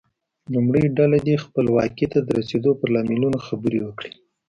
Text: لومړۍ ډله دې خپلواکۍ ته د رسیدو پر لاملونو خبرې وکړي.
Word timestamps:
لومړۍ 0.53 0.85
ډله 0.97 1.17
دې 1.27 1.35
خپلواکۍ 1.45 2.05
ته 2.13 2.19
د 2.23 2.29
رسیدو 2.39 2.71
پر 2.79 2.87
لاملونو 2.95 3.37
خبرې 3.47 3.79
وکړي. 3.83 4.11